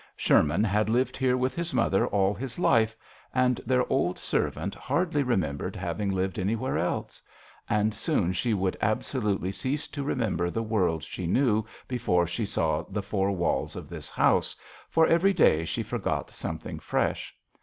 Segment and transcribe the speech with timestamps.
[0.17, 2.95] Sherman had lived here with his mother all his life,
[3.35, 5.41] and their old servant hardly remem JOHN SHERMAN.
[5.45, 7.21] 19 bered having lived anywhere else;
[7.69, 12.81] and soon she would absolutely cease to remember the world she knew before she saw
[12.89, 14.55] the four walls of this house,
[14.89, 17.35] for every day she forgot something fresh.